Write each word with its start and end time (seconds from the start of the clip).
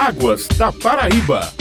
Águas 0.00 0.48
da 0.56 0.72
Paraíba. 0.72 1.59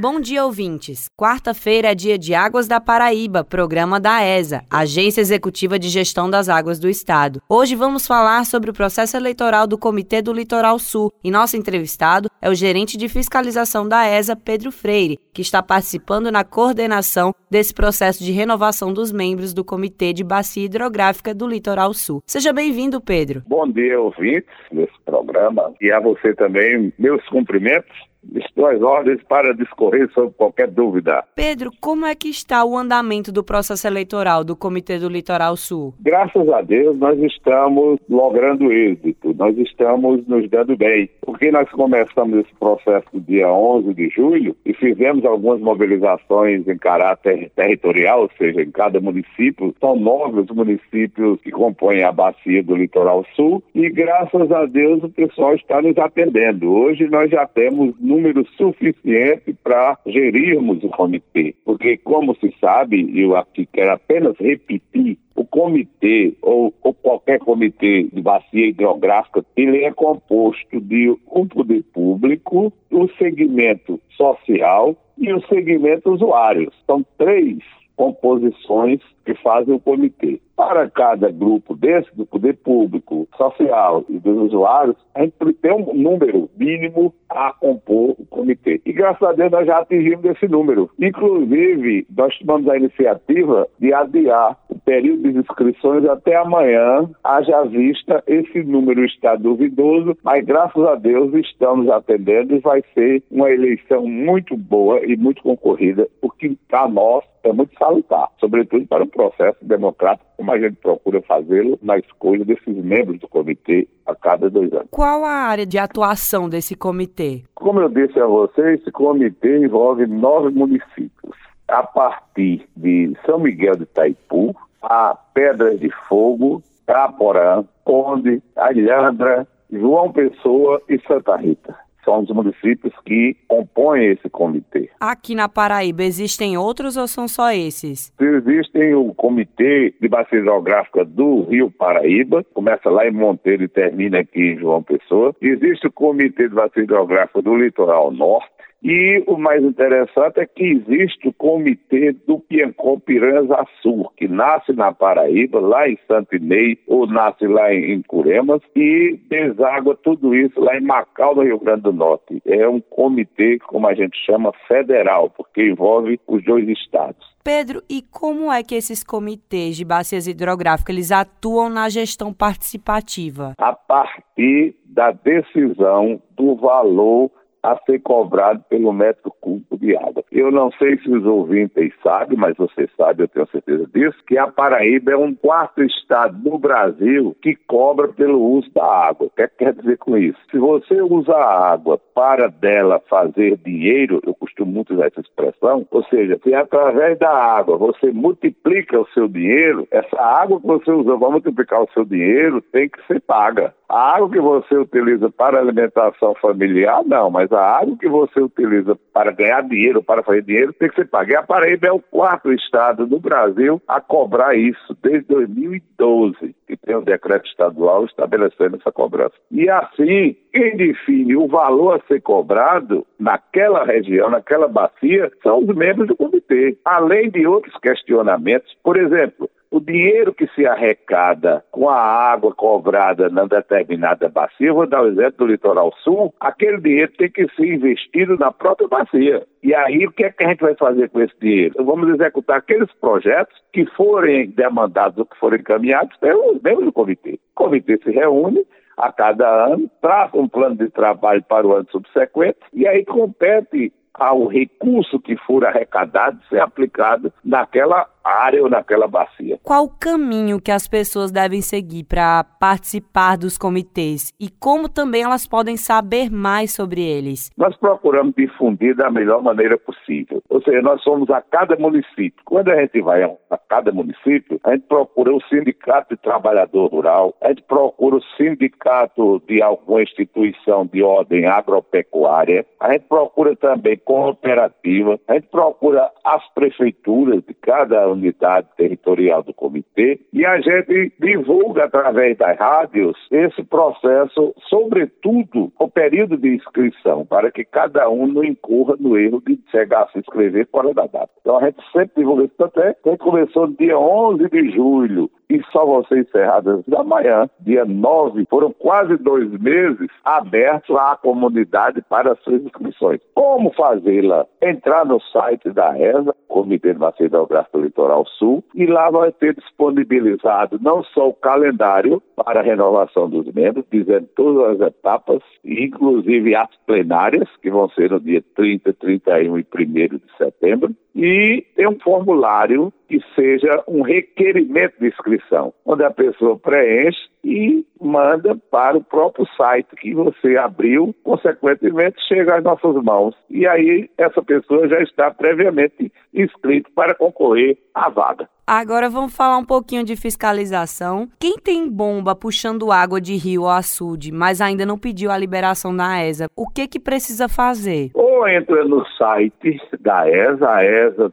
Bom 0.00 0.20
dia, 0.20 0.44
ouvintes. 0.44 1.10
Quarta-feira 1.18 1.90
é 1.90 1.94
dia 1.94 2.16
de 2.16 2.32
Águas 2.32 2.68
da 2.68 2.80
Paraíba, 2.80 3.42
programa 3.42 3.98
da 3.98 4.24
ESA, 4.24 4.62
Agência 4.70 5.20
Executiva 5.20 5.76
de 5.76 5.88
Gestão 5.88 6.30
das 6.30 6.48
Águas 6.48 6.78
do 6.78 6.88
Estado. 6.88 7.42
Hoje 7.48 7.74
vamos 7.74 8.06
falar 8.06 8.46
sobre 8.46 8.70
o 8.70 8.72
processo 8.72 9.16
eleitoral 9.16 9.66
do 9.66 9.76
Comitê 9.76 10.22
do 10.22 10.32
Litoral 10.32 10.78
Sul 10.78 11.12
e 11.24 11.32
nosso 11.32 11.56
entrevistado 11.56 12.30
é 12.40 12.48
o 12.48 12.54
gerente 12.54 12.96
de 12.96 13.08
fiscalização 13.08 13.88
da 13.88 14.06
ESA, 14.06 14.36
Pedro 14.36 14.70
Freire, 14.70 15.18
que 15.34 15.42
está 15.42 15.60
participando 15.64 16.30
na 16.30 16.44
coordenação 16.44 17.34
desse 17.50 17.74
processo 17.74 18.22
de 18.22 18.30
renovação 18.30 18.92
dos 18.92 19.10
membros 19.10 19.52
do 19.52 19.64
Comitê 19.64 20.12
de 20.12 20.22
Bacia 20.22 20.64
Hidrográfica 20.64 21.34
do 21.34 21.48
Litoral 21.48 21.92
Sul. 21.92 22.22
Seja 22.24 22.52
bem-vindo, 22.52 23.00
Pedro. 23.00 23.42
Bom 23.48 23.68
dia, 23.68 24.00
ouvintes 24.00 24.54
desse 24.70 24.94
programa 25.04 25.74
e 25.80 25.90
a 25.90 25.98
você 25.98 26.32
também, 26.34 26.92
meus 26.96 27.26
cumprimentos 27.30 27.90
Estou 28.34 28.66
às 28.66 28.82
ordens 28.82 29.22
para 29.28 29.54
discorrer 29.54 30.10
sobre 30.12 30.32
qualquer 30.34 30.68
dúvida. 30.68 31.24
Pedro, 31.34 31.70
como 31.80 32.04
é 32.04 32.14
que 32.14 32.28
está 32.28 32.64
o 32.64 32.76
andamento 32.76 33.30
do 33.30 33.44
processo 33.44 33.86
eleitoral 33.86 34.44
do 34.44 34.56
Comitê 34.56 34.98
do 34.98 35.08
Litoral 35.08 35.56
Sul? 35.56 35.94
Graças 36.00 36.48
a 36.48 36.60
Deus, 36.62 36.98
nós 36.98 37.18
estamos 37.20 37.98
logrando 38.08 38.72
êxito, 38.72 39.34
nós 39.34 39.56
estamos 39.58 40.26
nos 40.26 40.48
dando 40.50 40.76
bem. 40.76 41.08
Porque 41.28 41.50
nós 41.50 41.68
começamos 41.68 42.38
esse 42.38 42.54
processo 42.58 43.06
no 43.12 43.20
dia 43.20 43.52
11 43.52 43.92
de 43.92 44.08
julho 44.08 44.56
e 44.64 44.72
fizemos 44.72 45.26
algumas 45.26 45.60
mobilizações 45.60 46.66
em 46.66 46.78
caráter 46.78 47.50
territorial, 47.54 48.22
ou 48.22 48.30
seja, 48.38 48.62
em 48.62 48.70
cada 48.70 48.98
município. 48.98 49.74
São 49.78 49.94
nove 49.94 50.40
os 50.40 50.46
municípios 50.48 51.38
que 51.42 51.50
compõem 51.50 52.02
a 52.02 52.10
bacia 52.10 52.62
do 52.62 52.74
Litoral 52.74 53.26
Sul 53.36 53.62
e, 53.74 53.90
graças 53.90 54.50
a 54.50 54.64
Deus, 54.64 55.04
o 55.04 55.10
pessoal 55.10 55.54
está 55.54 55.82
nos 55.82 55.98
atendendo. 55.98 56.72
Hoje 56.72 57.06
nós 57.10 57.30
já 57.30 57.46
temos 57.46 57.94
número 58.00 58.46
suficiente 58.56 59.54
para 59.62 59.98
gerirmos 60.06 60.82
o 60.82 60.88
comitê. 60.88 61.54
Porque, 61.62 61.98
como 61.98 62.34
se 62.36 62.54
sabe, 62.58 63.12
eu 63.14 63.36
aqui 63.36 63.68
quero 63.70 63.92
apenas 63.92 64.34
repetir, 64.40 65.18
o 65.38 65.44
comitê 65.44 66.34
ou, 66.42 66.74
ou, 66.82 66.92
qualquer 66.92 67.38
comitê 67.38 68.04
de 68.12 68.20
bacia 68.20 68.66
hidrográfica, 68.66 69.44
ele 69.56 69.84
é 69.84 69.92
composto 69.92 70.80
de 70.80 71.16
um 71.32 71.46
poder 71.46 71.84
público, 71.92 72.72
um 72.90 73.08
segmento 73.10 74.00
social 74.16 74.96
e 75.16 75.32
um 75.32 75.40
segmento 75.42 76.12
usuário. 76.12 76.72
São 76.86 77.04
três 77.16 77.58
composições 77.98 79.00
que 79.24 79.34
fazem 79.34 79.74
o 79.74 79.80
comitê. 79.80 80.40
Para 80.56 80.88
cada 80.88 81.30
grupo 81.30 81.74
desse, 81.74 82.08
do 82.16 82.24
poder 82.24 82.56
público, 82.56 83.28
social 83.36 84.04
e 84.08 84.18
dos 84.20 84.38
usuários, 84.38 84.96
a 85.14 85.22
gente 85.22 85.34
tem 85.60 85.72
um 85.72 85.92
número 85.94 86.48
mínimo 86.56 87.12
a 87.28 87.52
compor 87.52 88.10
o 88.18 88.26
comitê. 88.30 88.80
E 88.86 88.92
graças 88.92 89.22
a 89.22 89.32
Deus 89.32 89.50
nós 89.50 89.66
já 89.66 89.78
atingimos 89.78 90.24
esse 90.24 90.46
número. 90.46 90.88
Inclusive, 90.98 92.06
nós 92.16 92.38
tomamos 92.38 92.68
a 92.68 92.76
iniciativa 92.76 93.68
de 93.80 93.92
adiar 93.92 94.56
período 94.88 95.30
de 95.30 95.38
inscrições 95.38 96.02
até 96.06 96.34
amanhã, 96.34 97.10
haja 97.22 97.62
vista 97.64 98.24
esse 98.26 98.62
número 98.62 99.04
está 99.04 99.36
duvidoso, 99.36 100.16
mas 100.22 100.42
graças 100.46 100.82
a 100.82 100.94
Deus 100.94 101.34
estamos 101.34 101.90
atendendo 101.90 102.54
e 102.54 102.60
vai 102.60 102.82
ser 102.94 103.22
uma 103.30 103.50
eleição 103.50 104.06
muito 104.06 104.56
boa 104.56 105.04
e 105.04 105.14
muito 105.14 105.42
concorrida, 105.42 106.08
o 106.22 106.30
que 106.30 106.56
para 106.66 106.88
nós 106.88 107.22
é 107.44 107.52
muito 107.52 107.76
salutar, 107.78 108.30
sobretudo 108.40 108.86
para 108.86 109.04
o 109.04 109.06
processo 109.06 109.58
democrático, 109.60 110.24
como 110.38 110.52
a 110.52 110.58
gente 110.58 110.76
procura 110.76 111.20
fazê-lo 111.20 111.78
na 111.82 111.98
escolha 111.98 112.42
desses 112.42 112.74
membros 112.74 113.20
do 113.20 113.28
comitê 113.28 113.86
a 114.06 114.14
cada 114.14 114.48
dois 114.48 114.72
anos. 114.72 114.88
Qual 114.90 115.22
a 115.22 115.32
área 115.32 115.66
de 115.66 115.76
atuação 115.76 116.48
desse 116.48 116.74
comitê? 116.74 117.42
Como 117.54 117.78
eu 117.78 117.90
disse 117.90 118.18
a 118.18 118.26
você, 118.26 118.76
esse 118.76 118.90
comitê 118.90 119.58
envolve 119.58 120.06
nove 120.06 120.48
municípios. 120.48 121.36
A 121.68 121.82
partir 121.82 122.66
de 122.74 123.12
São 123.26 123.38
Miguel 123.40 123.76
de 123.76 123.82
Itaipu, 123.82 124.56
a 124.88 125.14
Pedras 125.34 125.78
de 125.78 125.90
Fogo, 126.08 126.62
Caporã, 126.86 127.62
Conde, 127.84 128.42
Alhandra, 128.56 129.46
João 129.70 130.10
Pessoa 130.10 130.80
e 130.88 130.98
Santa 131.06 131.36
Rita 131.36 131.76
são 132.08 132.20
os 132.20 132.30
municípios 132.30 132.94
que 133.04 133.36
compõem 133.46 134.12
esse 134.12 134.30
comitê. 134.30 134.88
Aqui 134.98 135.34
na 135.34 135.46
Paraíba 135.46 136.02
existem 136.02 136.56
outros 136.56 136.96
ou 136.96 137.06
são 137.06 137.28
só 137.28 137.52
esses? 137.52 138.10
Existem 138.18 138.94
o 138.94 139.12
Comitê 139.12 139.94
de 140.00 140.08
Bacia 140.08 140.38
Hidrográfica 140.38 141.04
do 141.04 141.42
Rio 141.42 141.70
Paraíba, 141.70 142.42
começa 142.54 142.88
lá 142.88 143.06
em 143.06 143.10
Monteiro 143.10 143.64
e 143.64 143.68
termina 143.68 144.20
aqui 144.20 144.40
em 144.40 144.58
João 144.58 144.82
Pessoa. 144.82 145.34
Existe 145.38 145.86
o 145.86 145.92
Comitê 145.92 146.48
de 146.48 146.54
Bacia 146.54 146.82
Hidrográfica 146.82 147.42
do 147.42 147.54
Litoral 147.54 148.10
Norte, 148.10 148.57
e 148.82 149.24
o 149.26 149.36
mais 149.36 149.62
interessante 149.62 150.38
é 150.38 150.46
que 150.46 150.64
existe 150.64 151.28
o 151.28 151.32
comitê 151.32 152.12
do 152.26 152.38
Piancó 152.38 152.96
Piranhas 152.98 153.48
Sul, 153.82 154.10
que 154.16 154.28
nasce 154.28 154.72
na 154.72 154.92
Paraíba, 154.92 155.58
lá 155.60 155.88
em 155.88 155.98
Santo 156.06 156.36
Inês, 156.36 156.78
ou 156.86 157.06
nasce 157.06 157.46
lá 157.46 157.74
em, 157.74 158.02
Curemas, 158.02 158.62
e 158.76 159.18
deságua 159.28 159.98
tudo 160.02 160.34
isso 160.34 160.60
lá 160.60 160.76
em 160.76 160.80
Macau, 160.80 161.34
no 161.34 161.42
Rio 161.42 161.58
Grande 161.58 161.82
do 161.82 161.92
Norte. 161.92 162.40
É 162.46 162.68
um 162.68 162.80
comitê, 162.80 163.58
como 163.58 163.88
a 163.88 163.94
gente 163.94 164.16
chama, 164.24 164.52
federal, 164.68 165.30
porque 165.30 165.62
envolve 165.62 166.20
os 166.26 166.44
dois 166.44 166.68
estados. 166.68 167.36
Pedro, 167.42 167.82
e 167.88 168.02
como 168.02 168.52
é 168.52 168.62
que 168.62 168.74
esses 168.74 169.02
comitês 169.02 169.76
de 169.76 169.84
bacias 169.84 170.26
hidrográficas 170.26 170.94
eles 170.94 171.10
atuam 171.10 171.68
na 171.68 171.88
gestão 171.88 172.32
participativa? 172.32 173.54
A 173.58 173.72
partir 173.72 174.76
da 174.84 175.12
decisão 175.12 176.20
do 176.36 176.56
valor 176.56 177.30
a 177.72 177.78
ser 177.84 178.00
cobrado 178.00 178.64
pelo 178.68 178.92
metro 178.92 179.32
cúbico 179.40 179.76
de 179.76 179.96
água. 179.96 180.24
Eu 180.32 180.50
não 180.50 180.70
sei 180.72 180.98
se 180.98 181.10
os 181.10 181.24
ouvintes 181.24 181.92
sabem, 182.02 182.38
mas 182.38 182.56
você 182.56 182.88
sabe, 182.96 183.22
eu 183.22 183.28
tenho 183.28 183.46
certeza 183.48 183.86
disso, 183.92 184.16
que 184.26 184.38
a 184.38 184.46
Paraíba 184.46 185.12
é 185.12 185.16
um 185.16 185.34
quarto 185.34 185.82
estado 185.82 186.36
do 186.38 186.58
Brasil 186.58 187.36
que 187.42 187.54
cobra 187.66 188.08
pelo 188.08 188.42
uso 188.42 188.70
da 188.72 188.84
água. 188.84 189.26
O 189.26 189.30
que, 189.30 189.42
é 189.42 189.48
que 189.48 189.56
quer 189.58 189.74
dizer 189.74 189.98
com 189.98 190.16
isso? 190.16 190.38
Se 190.50 190.58
você 190.58 191.00
usa 191.02 191.32
a 191.32 191.72
água 191.72 191.98
para 192.14 192.48
dela 192.48 193.02
fazer 193.08 193.56
dinheiro, 193.58 194.20
eu 194.26 194.34
costumo 194.34 194.72
muito 194.72 194.94
usar 194.94 195.06
essa 195.06 195.20
expressão, 195.20 195.86
ou 195.90 196.04
seja, 196.04 196.38
se 196.42 196.54
através 196.54 197.18
da 197.18 197.30
água 197.30 197.76
você 197.76 198.10
multiplica 198.10 199.00
o 199.00 199.08
seu 199.08 199.28
dinheiro, 199.28 199.86
essa 199.90 200.20
água 200.20 200.60
que 200.60 200.66
você 200.66 200.90
usou 200.90 201.18
para 201.18 201.30
multiplicar 201.30 201.82
o 201.82 201.90
seu 201.92 202.04
dinheiro 202.04 202.62
tem 202.72 202.88
que 202.88 203.04
ser 203.06 203.20
paga. 203.20 203.74
A 203.88 204.16
água 204.16 204.30
que 204.30 204.38
você 204.38 204.76
utiliza 204.76 205.30
para 205.30 205.58
alimentação 205.58 206.34
familiar, 206.34 207.02
não, 207.06 207.30
mas 207.30 207.50
a 207.50 207.78
água 207.78 207.96
que 207.98 208.06
você 208.06 208.38
utiliza 208.38 208.94
para 209.14 209.32
ganhar 209.32 209.62
dinheiro, 209.62 210.02
para 210.02 210.22
fazer 210.22 210.42
dinheiro, 210.42 210.74
tem 210.74 210.90
que 210.90 210.94
ser 210.94 211.08
paga. 211.08 211.32
E 211.32 211.36
a 211.36 211.42
Paraíba 211.42 211.86
é 211.86 211.92
o 211.92 211.98
quarto 211.98 212.52
estado 212.52 213.06
do 213.06 213.18
Brasil 213.18 213.80
a 213.88 213.98
cobrar 213.98 214.54
isso, 214.54 214.94
desde 215.02 215.26
2012, 215.28 216.54
que 216.66 216.76
tem 216.76 216.96
um 216.96 217.02
decreto 217.02 217.46
estadual 217.46 218.04
estabelecendo 218.04 218.76
essa 218.76 218.92
cobrança. 218.92 219.34
E 219.50 219.70
assim, 219.70 220.36
quem 220.52 220.76
define 220.76 221.36
o 221.36 221.48
valor 221.48 221.96
a 221.96 222.06
ser 222.06 222.20
cobrado 222.20 223.06
naquela 223.18 223.84
região, 223.84 224.28
naquela 224.28 224.68
bacia, 224.68 225.32
são 225.42 225.60
os 225.60 225.74
membros 225.74 226.08
do 226.08 226.16
comitê, 226.16 226.76
além 226.84 227.30
de 227.30 227.46
outros 227.46 227.74
questionamentos. 227.80 228.76
Por 228.84 228.98
exemplo, 228.98 229.48
o 229.70 229.80
dinheiro 229.80 230.32
que 230.32 230.46
se 230.54 230.66
arrecada 230.66 231.64
com 231.70 231.88
a 231.88 231.96
água 231.96 232.54
cobrada 232.54 233.28
na 233.28 233.44
determinada 233.44 234.28
bacia, 234.28 234.72
vou 234.72 234.86
dar 234.86 235.02
o 235.02 235.08
exemplo 235.08 235.38
do 235.38 235.46
litoral 235.46 235.92
sul, 236.02 236.34
aquele 236.40 236.80
dinheiro 236.80 237.12
tem 237.18 237.30
que 237.30 237.46
ser 237.54 237.74
investido 237.74 238.36
na 238.38 238.50
própria 238.50 238.88
bacia. 238.88 239.46
E 239.62 239.74
aí, 239.74 240.06
o 240.06 240.12
que 240.12 240.24
é 240.24 240.30
que 240.30 240.44
a 240.44 240.48
gente 240.48 240.60
vai 240.60 240.74
fazer 240.74 241.10
com 241.10 241.20
esse 241.20 241.34
dinheiro? 241.40 241.84
Vamos 241.84 242.08
executar 242.10 242.58
aqueles 242.58 242.90
projetos 242.94 243.56
que 243.72 243.84
forem 243.86 244.50
demandados 244.50 245.18
ou 245.18 245.26
que 245.26 245.38
forem 245.38 245.60
encaminhados 245.60 246.16
pelos 246.18 246.60
membros 246.62 246.86
do 246.86 246.92
comitê. 246.92 247.38
O 247.56 247.64
comitê 247.64 247.98
se 248.02 248.10
reúne 248.10 248.64
a 248.96 249.12
cada 249.12 249.66
ano, 249.66 249.90
traça 250.00 250.36
um 250.36 250.48
plano 250.48 250.76
de 250.76 250.88
trabalho 250.90 251.42
para 251.42 251.66
o 251.66 251.72
ano 251.72 251.86
subsequente 251.90 252.58
e 252.72 252.86
aí 252.86 253.04
compete 253.04 253.92
ao 254.18 254.46
recurso 254.46 255.20
que 255.20 255.36
for 255.36 255.64
arrecadado 255.64 256.40
ser 256.48 256.60
aplicado 256.60 257.32
naquela 257.44 258.06
área 258.28 258.62
ou 258.62 258.70
naquela 258.70 259.08
bacia. 259.08 259.58
Qual 259.62 259.84
o 259.84 259.88
caminho 259.88 260.60
que 260.60 260.70
as 260.70 260.86
pessoas 260.86 261.30
devem 261.30 261.60
seguir 261.60 262.04
para 262.04 262.44
participar 262.44 263.36
dos 263.36 263.56
comitês 263.56 264.32
e 264.38 264.48
como 264.48 264.88
também 264.88 265.22
elas 265.22 265.46
podem 265.46 265.76
saber 265.76 266.30
mais 266.30 266.72
sobre 266.72 267.02
eles? 267.02 267.50
Nós 267.56 267.76
procuramos 267.76 268.34
difundir 268.36 268.94
da 268.94 269.10
melhor 269.10 269.42
maneira 269.42 269.78
possível. 269.78 270.42
Ou 270.48 270.62
seja, 270.62 270.82
nós 270.82 271.02
somos 271.02 271.30
a 271.30 271.40
cada 271.40 271.76
município. 271.76 272.42
Quando 272.44 272.70
a 272.70 272.80
gente 272.80 273.00
vai 273.00 273.22
a 273.22 273.58
cada 273.68 273.92
município, 273.92 274.60
a 274.64 274.72
gente 274.72 274.86
procura 274.86 275.34
o 275.34 275.42
sindicato 275.44 276.14
de 276.14 276.20
trabalhador 276.20 276.90
rural, 276.90 277.34
a 277.40 277.48
gente 277.48 277.62
procura 277.62 278.16
o 278.16 278.22
sindicato 278.36 279.42
de 279.46 279.62
alguma 279.62 280.02
instituição 280.02 280.86
de 280.86 281.02
ordem 281.02 281.46
agropecuária, 281.46 282.64
a 282.80 282.92
gente 282.92 283.06
procura 283.08 283.54
também 283.56 283.96
cooperativa, 283.98 285.18
a 285.28 285.34
gente 285.34 285.48
procura 285.48 286.10
as 286.24 286.46
prefeituras 286.54 287.42
de 287.44 287.54
cada 287.54 288.08
unidade 288.18 288.68
territorial 288.76 289.42
do 289.42 289.54
comitê 289.54 290.20
e 290.32 290.44
a 290.44 290.60
gente 290.60 291.12
divulga 291.18 291.84
através 291.84 292.36
das 292.36 292.58
rádios 292.58 293.16
esse 293.30 293.62
processo, 293.64 294.54
sobretudo 294.68 295.72
o 295.78 295.88
período 295.88 296.36
de 296.36 296.54
inscrição, 296.54 297.24
para 297.24 297.50
que 297.50 297.64
cada 297.64 298.08
um 298.10 298.26
não 298.26 298.44
incorra 298.44 298.96
no 298.98 299.16
erro 299.16 299.42
de 299.46 299.58
chegar 299.70 300.02
a 300.02 300.08
se 300.08 300.18
inscrever 300.18 300.68
fora 300.70 300.92
da 300.92 301.06
data. 301.06 301.30
Então 301.40 301.56
a 301.56 301.64
gente 301.64 301.80
sempre 301.92 302.12
divulga 302.16 302.44
isso, 302.44 302.64
até 302.64 302.94
que 302.94 303.16
começou 303.16 303.66
no 303.66 303.76
dia 303.76 303.98
11 303.98 304.48
de 304.48 304.70
julho 304.70 305.30
e 305.50 305.62
só 305.72 305.84
vão 305.84 306.04
ser 306.04 306.18
encerradas 306.18 306.84
da 306.86 307.02
manhã, 307.02 307.48
dia 307.60 307.84
9, 307.84 308.46
foram 308.50 308.72
quase 308.72 309.16
dois 309.16 309.50
meses 309.60 310.08
abertos 310.24 310.94
à 310.96 311.16
comunidade 311.16 312.02
para 312.08 312.32
as 312.32 312.40
suas 312.40 312.62
inscrições. 312.62 313.20
Como 313.34 313.72
fazê-la? 313.72 314.46
Entrar 314.62 315.06
no 315.06 315.20
site 315.20 315.70
da 315.70 315.98
ESA, 315.98 316.34
Comitê 316.48 316.92
de 316.92 316.98
Bacia 316.98 317.26
Hidrográfica 317.26 317.78
Litoral 317.78 318.26
Sul, 318.26 318.62
e 318.74 318.86
lá 318.86 319.10
vai 319.10 319.32
ter 319.32 319.54
disponibilizado 319.54 320.78
não 320.82 321.02
só 321.02 321.28
o 321.28 321.34
calendário 321.34 322.22
para 322.36 322.60
a 322.60 322.62
renovação 322.62 323.28
dos 323.28 323.46
membros, 323.52 323.84
dizendo 323.90 324.28
todas 324.36 324.80
as 324.80 324.88
etapas, 324.88 325.40
inclusive 325.64 326.54
as 326.54 326.68
plenárias, 326.86 327.48
que 327.62 327.70
vão 327.70 327.88
ser 327.90 328.10
no 328.10 328.20
dia 328.20 328.42
30, 328.54 328.92
31 328.92 329.58
e 329.58 329.66
1 329.74 330.16
de 330.16 330.36
setembro, 330.36 330.94
e 331.14 331.64
tem 331.74 331.88
um 331.88 331.98
formulário 331.98 332.92
que 333.08 333.18
seja 333.34 333.82
um 333.88 334.02
requerimento 334.02 334.94
de 335.00 335.08
inscrição, 335.08 335.72
onde 335.84 336.04
a 336.04 336.10
pessoa 336.10 336.58
preenche 336.58 337.18
e 337.42 337.84
manda 338.00 338.56
para 338.70 338.96
o 338.96 339.02
próprio 339.02 339.46
site 339.56 339.88
que 339.96 340.14
você 340.14 340.56
abriu, 340.56 341.14
consequentemente 341.24 342.20
chega 342.28 342.56
às 342.56 342.64
nossas 342.64 342.94
mãos. 343.02 343.34
E 343.48 343.66
aí 343.66 344.10
essa 344.18 344.42
pessoa 344.42 344.86
já 344.88 345.00
está 345.00 345.30
previamente 345.30 346.12
inscrita 346.34 346.90
para 346.94 347.14
concorrer 347.14 347.78
à 347.94 348.08
vaga. 348.10 348.48
Agora 348.66 349.08
vamos 349.08 349.34
falar 349.34 349.56
um 349.56 349.64
pouquinho 349.64 350.04
de 350.04 350.14
fiscalização. 350.14 351.26
Quem 351.40 351.56
tem 351.56 351.88
bomba 351.88 352.36
puxando 352.36 352.92
água 352.92 353.18
de 353.18 353.34
rio 353.34 353.62
ou 353.62 353.70
açude, 353.70 354.30
mas 354.30 354.60
ainda 354.60 354.84
não 354.84 354.98
pediu 354.98 355.30
a 355.30 355.38
liberação 355.38 355.96
da 355.96 356.22
ESA, 356.22 356.48
o 356.54 356.68
que 356.68 356.86
que 356.86 357.00
precisa 357.00 357.48
fazer? 357.48 358.10
Ou 358.12 358.46
entra 358.46 358.84
no 358.84 359.06
site 359.16 359.80
da 359.98 360.28
ESA, 360.28 361.32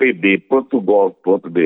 esa.pb.gov.br 0.00 1.56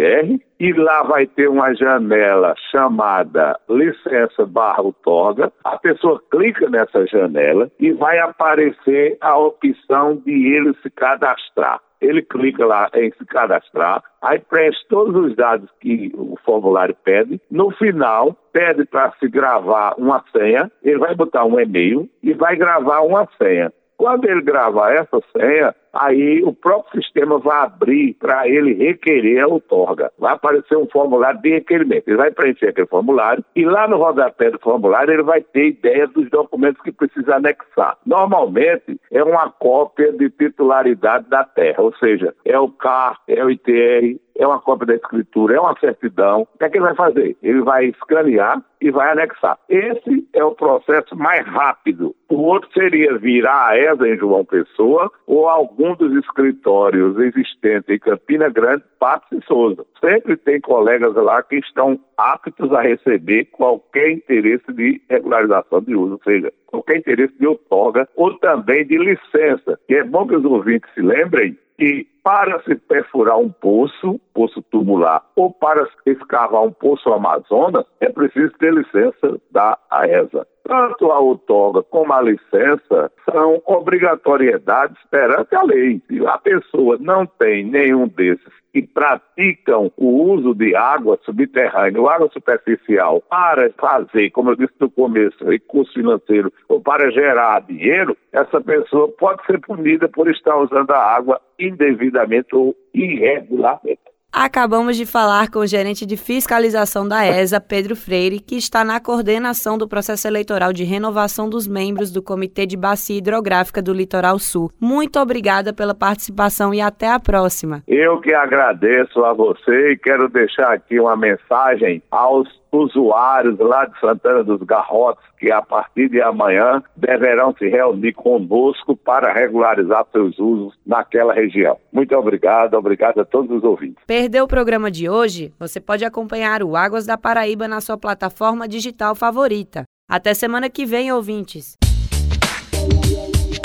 e 0.59 0.73
lá 0.73 1.03
vai 1.03 1.27
ter 1.27 1.49
uma 1.49 1.75
janela 1.75 2.55
chamada 2.71 3.59
licença 3.69 4.47
barra 4.47 4.83
outorga. 4.83 5.53
A 5.65 5.77
pessoa 5.79 6.23
clica 6.31 6.69
nessa 6.69 7.07
janela 7.07 7.71
e 7.79 7.93
vai 7.93 8.19
aparecer 8.19 9.17
a 9.21 9.37
opção 9.37 10.17
de 10.17 10.33
ele 10.33 10.75
se 10.83 10.91
cadastrar 10.91 11.81
ele 12.01 12.23
clica 12.23 12.65
lá 12.65 12.89
em 12.95 13.13
se 13.13 13.27
cadastrar, 13.27 14.03
aí 14.23 14.39
preenche 14.39 14.79
todos 14.89 15.15
os 15.15 15.37
dados 15.37 15.69
que 15.83 16.11
o 16.15 16.35
formulário 16.47 16.97
pede. 17.05 17.39
No 17.51 17.71
final, 17.73 18.35
pede 18.55 18.87
para 18.87 19.13
se 19.21 19.29
gravar 19.29 19.95
uma 19.99 20.25
senha, 20.33 20.73
ele 20.83 20.99
vai 20.99 21.15
botar 21.15 21.45
um 21.45 21.61
e-mail 21.61 22.09
e 22.23 22.33
vai 22.33 22.57
gravar 22.57 23.01
uma 23.01 23.29
senha. 23.37 23.71
Quando 23.99 24.25
ele 24.25 24.41
gravar 24.41 24.95
essa 24.95 25.21
senha, 25.37 25.75
aí 25.93 26.43
o 26.43 26.53
próprio 26.53 27.03
sistema 27.03 27.39
vai 27.39 27.65
abrir 27.65 28.15
para 28.15 28.49
ele 28.49 28.75
requerer 28.75 29.43
a 29.43 29.47
outorga. 29.47 30.13
Vai 30.19 30.33
aparecer 30.35 30.77
um 30.77 30.87
formulário 30.87 31.41
de 31.41 31.51
requerimento. 31.51 32.09
Ele 32.09 32.17
vai 32.17 32.31
preencher 32.31 32.69
aquele 32.69 32.87
formulário 32.87 33.45
e 33.55 33.65
lá 33.65 33.89
no 33.89 33.97
rodapé 33.97 34.51
do 34.51 34.59
formulário 34.59 35.13
ele 35.13 35.23
vai 35.23 35.41
ter 35.41 35.69
ideia 35.69 36.07
dos 36.07 36.29
documentos 36.31 36.81
que 36.83 36.93
precisa 36.93 37.37
anexar. 37.37 37.97
Normalmente 38.07 39.01
é 39.11 39.23
uma 39.23 39.51
cópia 39.51 40.13
de 40.13 40.31
titularidade 40.31 41.29
da 41.29 41.45
terra, 41.45 41.83
ou 41.83 41.95
seja, 41.97 42.35
é 42.45 42.59
o 42.59 42.69
CAR, 42.69 43.19
é 43.29 43.45
o 43.45 43.51
ITR, 43.51 44.19
é 44.41 44.47
uma 44.47 44.59
cópia 44.59 44.87
da 44.87 44.95
escritura, 44.95 45.57
é 45.57 45.61
uma 45.61 45.79
certidão. 45.79 46.43
O 46.55 46.59
que 46.59 46.65
é 46.65 46.69
que 46.71 46.79
ele 46.79 46.87
vai 46.87 46.95
fazer? 46.95 47.37
Ele 47.43 47.61
vai 47.61 47.87
escanear 47.87 48.63
e 48.81 48.91
vai 48.91 49.13
anexar. 49.13 49.59
Esse 49.69 50.27
é 50.33 50.43
o 50.43 50.55
processo 50.55 51.15
mais 51.15 51.47
rápido. 51.47 52.15
O 52.29 52.37
outro 52.37 52.71
seria 52.73 53.19
virar 53.19 53.69
a 53.69 53.79
ESA 53.79 54.09
em 54.09 54.17
João 54.17 54.45
Pessoa 54.45 55.13
ou 55.27 55.47
algum 55.47 55.80
dos 55.81 56.15
escritórios 56.17 57.19
existentes 57.19 57.89
em 57.89 57.99
Campina 57.99 58.49
Grande, 58.51 58.85
Patos 58.99 59.27
e 59.33 59.47
Souza. 59.47 59.85
Sempre 59.99 60.37
tem 60.37 60.61
colegas 60.61 61.15
lá 61.15 61.43
que 61.43 61.57
estão 61.57 61.99
aptos 62.17 62.73
a 62.73 62.83
receber 62.83 63.47
qualquer 63.47 64.11
interesse 64.11 64.71
de 64.73 65.01
regularização 65.09 65.81
de 65.81 65.95
uso, 65.95 66.13
ou 66.13 66.21
seja, 66.23 66.53
qualquer 66.67 66.99
interesse 66.99 67.33
de 67.39 67.47
outorga 67.47 68.07
ou 68.15 68.35
também 68.39 68.87
de 68.87 68.99
licença. 68.99 69.79
E 69.89 69.95
é 69.95 70.05
bom 70.05 70.27
que 70.27 70.37
os 70.37 70.45
ouvintes 70.45 70.93
se 70.95 71.01
lembrem 71.01 71.57
que 71.79 72.07
para 72.23 72.61
se 72.65 72.75
perfurar 72.75 73.39
um 73.39 73.49
poço, 73.49 74.21
poço 74.35 74.63
tubular, 74.71 75.25
ou 75.35 75.51
para 75.51 75.89
escavar 76.05 76.63
um 76.63 76.71
poço 76.71 77.11
Amazonas, 77.11 77.87
é 78.01 78.11
preciso 78.11 78.53
ter 78.59 78.75
licença 78.75 79.41
da 79.51 79.79
AESA. 79.91 80.47
Tanto 80.71 81.11
a 81.11 81.19
outorga 81.19 81.83
como 81.83 82.13
a 82.13 82.23
licença 82.23 83.11
são 83.29 83.61
obrigatoriedades 83.67 84.97
perante 85.11 85.53
a 85.57 85.65
lei. 85.65 86.01
Se 86.07 86.25
a 86.25 86.39
pessoa 86.39 86.97
não 87.01 87.27
tem 87.27 87.65
nenhum 87.65 88.07
desses 88.07 88.53
que 88.73 88.81
praticam 88.83 89.91
o 89.97 90.31
uso 90.31 90.55
de 90.55 90.77
água 90.77 91.19
subterrânea 91.25 92.01
ou 92.01 92.09
água 92.09 92.31
superficial 92.33 93.21
para 93.29 93.73
fazer, 93.73 94.31
como 94.31 94.51
eu 94.51 94.55
disse 94.55 94.75
no 94.79 94.89
começo, 94.89 95.45
recurso 95.45 95.93
financeiro 95.93 96.53
ou 96.69 96.81
para 96.81 97.11
gerar 97.11 97.63
dinheiro, 97.63 98.17
essa 98.31 98.61
pessoa 98.61 99.09
pode 99.19 99.45
ser 99.47 99.59
punida 99.59 100.09
por 100.09 100.31
estar 100.31 100.57
usando 100.57 100.93
a 100.93 100.99
água 100.99 101.41
indevidamente 101.59 102.55
ou 102.55 102.77
irregularmente. 102.95 104.10
Acabamos 104.33 104.97
de 104.97 105.05
falar 105.05 105.51
com 105.51 105.59
o 105.59 105.67
gerente 105.67 106.07
de 106.07 106.17
fiscalização 106.17 107.07
da 107.07 107.27
ESA, 107.27 107.61
Pedro 107.61 107.97
Freire, 107.97 108.39
que 108.39 108.57
está 108.57 108.85
na 108.85 109.01
coordenação 109.01 109.77
do 109.77 109.89
processo 109.89 110.29
eleitoral 110.29 110.73
de 110.73 110.85
renovação 110.85 111.51
dos 111.51 111.67
membros 111.67 112.13
do 112.13 112.23
Comitê 112.23 112.65
de 112.65 112.77
Bacia 112.77 113.19
Hidrográfica 113.19 113.83
do 113.83 113.93
Litoral 113.93 114.39
Sul. 114.39 114.71
Muito 114.81 115.19
obrigada 115.19 115.73
pela 115.73 115.95
participação 115.95 116.73
e 116.73 116.81
até 116.81 117.09
a 117.09 117.19
próxima. 117.19 117.83
Eu 117.89 118.21
que 118.21 118.33
agradeço 118.33 119.25
a 119.25 119.33
você 119.33 119.93
e 119.93 119.99
quero 119.99 120.29
deixar 120.29 120.73
aqui 120.73 121.01
uma 121.01 121.17
mensagem 121.17 122.01
aos 122.09 122.49
usuários 122.73 123.59
lá 123.59 123.85
de 123.87 123.99
Santana 123.99 124.45
dos 124.45 124.63
Garrotes 124.63 125.25
que 125.39 125.51
a 125.51 125.63
partir 125.63 126.09
de 126.09 126.21
amanhã 126.21 126.83
deverão 126.97 127.55
se 127.59 127.69
reunir 127.69 128.13
conosco 128.13 128.97
para 128.97 129.33
regularizar 129.33 130.07
seus 130.13 130.39
usos 130.39 130.75
naquela 130.87 131.33
região. 131.33 131.77
Muito 131.93 132.15
obrigado, 132.17 132.75
obrigado 132.75 133.21
a 133.21 133.25
todos 133.25 133.51
os 133.51 133.65
ouvintes. 133.65 134.03
Perdeu 134.07 134.45
o 134.45 134.49
programa 134.49 134.91
de 134.91 135.09
hoje? 135.09 135.53
Você 135.59 135.81
pode 135.81 136.05
acompanhar 136.05 136.63
o 136.63 136.77
Águas 136.77 137.07
da 137.07 137.17
Paraíba 137.17 137.67
na 137.67 137.81
sua 137.81 137.97
plataforma 137.97 138.69
digital 138.69 139.15
favorita. 139.15 139.85
Até 140.09 140.35
semana 140.35 140.69
que 140.69 140.85
vem, 140.85 141.13
ouvintes. 141.13 141.77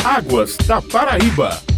Águas 0.06 0.56
da 0.68 0.80
Paraíba. 0.82 1.75